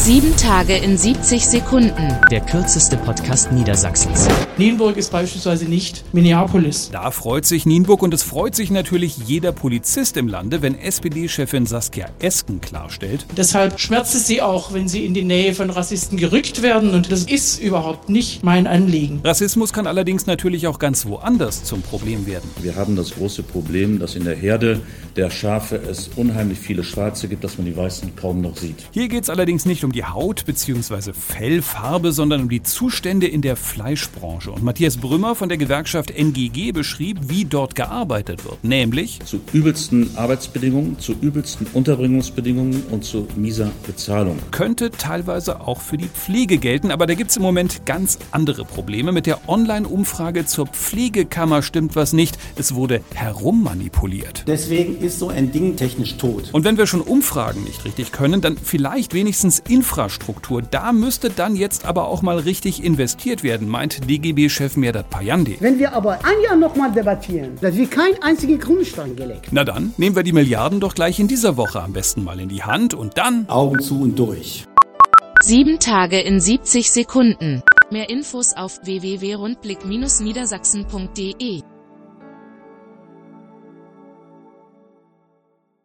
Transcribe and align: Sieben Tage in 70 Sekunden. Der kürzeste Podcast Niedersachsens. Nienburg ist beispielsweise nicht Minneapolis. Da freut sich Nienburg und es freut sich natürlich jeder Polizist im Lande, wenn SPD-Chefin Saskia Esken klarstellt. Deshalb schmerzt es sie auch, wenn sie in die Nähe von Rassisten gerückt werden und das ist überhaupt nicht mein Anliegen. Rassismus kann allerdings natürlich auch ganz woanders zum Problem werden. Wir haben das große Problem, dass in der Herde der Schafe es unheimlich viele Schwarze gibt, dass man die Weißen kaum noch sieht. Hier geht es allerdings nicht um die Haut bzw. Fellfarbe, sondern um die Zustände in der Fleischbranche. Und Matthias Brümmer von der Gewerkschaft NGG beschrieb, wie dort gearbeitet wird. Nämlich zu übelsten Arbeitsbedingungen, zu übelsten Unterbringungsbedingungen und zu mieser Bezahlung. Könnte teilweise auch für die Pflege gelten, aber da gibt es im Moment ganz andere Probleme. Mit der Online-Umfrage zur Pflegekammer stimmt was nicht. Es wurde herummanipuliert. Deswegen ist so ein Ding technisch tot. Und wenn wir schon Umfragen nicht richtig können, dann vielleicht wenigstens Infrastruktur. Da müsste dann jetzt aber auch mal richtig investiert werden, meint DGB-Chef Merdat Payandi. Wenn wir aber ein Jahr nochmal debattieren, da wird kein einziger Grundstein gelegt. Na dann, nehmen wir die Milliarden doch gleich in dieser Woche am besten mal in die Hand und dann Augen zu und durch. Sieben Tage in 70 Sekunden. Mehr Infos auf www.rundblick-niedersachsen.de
Sieben 0.00 0.34
Tage 0.36 0.76
in 0.76 0.96
70 0.96 1.44
Sekunden. 1.44 2.16
Der 2.30 2.40
kürzeste 2.40 2.96
Podcast 2.96 3.50
Niedersachsens. 3.50 4.28
Nienburg 4.56 4.96
ist 4.96 5.10
beispielsweise 5.10 5.66
nicht 5.66 6.04
Minneapolis. 6.14 6.88
Da 6.92 7.10
freut 7.10 7.44
sich 7.44 7.66
Nienburg 7.66 8.02
und 8.02 8.14
es 8.14 8.22
freut 8.22 8.54
sich 8.54 8.70
natürlich 8.70 9.18
jeder 9.18 9.50
Polizist 9.52 10.16
im 10.16 10.28
Lande, 10.28 10.62
wenn 10.62 10.78
SPD-Chefin 10.78 11.66
Saskia 11.66 12.08
Esken 12.20 12.60
klarstellt. 12.60 13.26
Deshalb 13.36 13.80
schmerzt 13.80 14.14
es 14.14 14.26
sie 14.28 14.40
auch, 14.40 14.72
wenn 14.72 14.88
sie 14.88 15.04
in 15.04 15.14
die 15.14 15.24
Nähe 15.24 15.52
von 15.52 15.68
Rassisten 15.68 16.16
gerückt 16.16 16.62
werden 16.62 16.94
und 16.94 17.10
das 17.10 17.24
ist 17.24 17.60
überhaupt 17.60 18.08
nicht 18.08 18.44
mein 18.44 18.68
Anliegen. 18.68 19.20
Rassismus 19.24 19.72
kann 19.72 19.88
allerdings 19.88 20.26
natürlich 20.26 20.68
auch 20.68 20.78
ganz 20.78 21.06
woanders 21.06 21.64
zum 21.64 21.82
Problem 21.82 22.24
werden. 22.24 22.48
Wir 22.62 22.76
haben 22.76 22.94
das 22.94 23.10
große 23.10 23.42
Problem, 23.42 23.98
dass 23.98 24.14
in 24.14 24.24
der 24.24 24.36
Herde 24.36 24.80
der 25.16 25.30
Schafe 25.30 25.76
es 25.76 26.08
unheimlich 26.14 26.60
viele 26.60 26.84
Schwarze 26.84 27.26
gibt, 27.26 27.42
dass 27.42 27.58
man 27.58 27.66
die 27.66 27.76
Weißen 27.76 28.14
kaum 28.14 28.40
noch 28.40 28.56
sieht. 28.56 28.86
Hier 28.92 29.08
geht 29.08 29.24
es 29.24 29.30
allerdings 29.30 29.66
nicht 29.66 29.84
um 29.84 29.87
die 29.92 30.04
Haut 30.04 30.44
bzw. 30.46 31.12
Fellfarbe, 31.12 32.12
sondern 32.12 32.42
um 32.42 32.48
die 32.48 32.62
Zustände 32.62 33.26
in 33.26 33.42
der 33.42 33.56
Fleischbranche. 33.56 34.50
Und 34.50 34.62
Matthias 34.62 34.96
Brümmer 34.96 35.34
von 35.34 35.48
der 35.48 35.58
Gewerkschaft 35.58 36.10
NGG 36.10 36.72
beschrieb, 36.72 37.18
wie 37.28 37.44
dort 37.44 37.74
gearbeitet 37.74 38.44
wird. 38.44 38.62
Nämlich 38.64 39.20
zu 39.24 39.40
übelsten 39.52 40.16
Arbeitsbedingungen, 40.16 40.98
zu 40.98 41.12
übelsten 41.20 41.66
Unterbringungsbedingungen 41.72 42.84
und 42.90 43.04
zu 43.04 43.26
mieser 43.36 43.70
Bezahlung. 43.86 44.38
Könnte 44.50 44.90
teilweise 44.90 45.60
auch 45.60 45.80
für 45.80 45.96
die 45.96 46.08
Pflege 46.08 46.58
gelten, 46.58 46.90
aber 46.90 47.06
da 47.06 47.14
gibt 47.14 47.30
es 47.30 47.36
im 47.36 47.42
Moment 47.42 47.86
ganz 47.86 48.18
andere 48.30 48.64
Probleme. 48.64 49.12
Mit 49.12 49.26
der 49.26 49.48
Online-Umfrage 49.48 50.46
zur 50.46 50.66
Pflegekammer 50.66 51.62
stimmt 51.62 51.96
was 51.96 52.12
nicht. 52.12 52.38
Es 52.56 52.74
wurde 52.74 53.00
herummanipuliert. 53.14 54.44
Deswegen 54.46 54.98
ist 54.98 55.18
so 55.18 55.28
ein 55.28 55.52
Ding 55.52 55.76
technisch 55.76 56.16
tot. 56.16 56.50
Und 56.52 56.64
wenn 56.64 56.76
wir 56.76 56.86
schon 56.86 57.00
Umfragen 57.00 57.64
nicht 57.64 57.84
richtig 57.84 58.12
können, 58.12 58.40
dann 58.40 58.56
vielleicht 58.56 59.14
wenigstens 59.14 59.62
Infrastruktur. 59.78 60.60
Da 60.60 60.92
müsste 60.92 61.30
dann 61.30 61.54
jetzt 61.54 61.84
aber 61.84 62.08
auch 62.08 62.20
mal 62.20 62.40
richtig 62.40 62.82
investiert 62.82 63.44
werden, 63.44 63.68
meint 63.68 64.10
DGB-Chef 64.10 64.76
Merdat 64.76 65.08
Payandi. 65.08 65.58
Wenn 65.60 65.78
wir 65.78 65.92
aber 65.92 66.18
ein 66.24 66.42
Jahr 66.44 66.56
nochmal 66.56 66.90
debattieren, 66.90 67.56
da 67.60 67.72
wird 67.72 67.92
kein 67.92 68.20
einziger 68.20 68.56
Grundstein 68.56 69.14
gelegt. 69.14 69.50
Na 69.52 69.62
dann, 69.62 69.94
nehmen 69.96 70.16
wir 70.16 70.24
die 70.24 70.32
Milliarden 70.32 70.80
doch 70.80 70.96
gleich 70.96 71.20
in 71.20 71.28
dieser 71.28 71.56
Woche 71.56 71.80
am 71.80 71.92
besten 71.92 72.24
mal 72.24 72.40
in 72.40 72.48
die 72.48 72.64
Hand 72.64 72.92
und 72.92 73.18
dann 73.18 73.48
Augen 73.48 73.80
zu 73.80 74.00
und 74.00 74.18
durch. 74.18 74.64
Sieben 75.44 75.78
Tage 75.78 76.20
in 76.20 76.40
70 76.40 76.90
Sekunden. 76.90 77.62
Mehr 77.92 78.10
Infos 78.10 78.56
auf 78.56 78.80
www.rundblick-niedersachsen.de 78.82 81.62